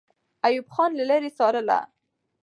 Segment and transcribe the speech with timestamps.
[0.47, 1.79] ایوب خان له لرې څارله.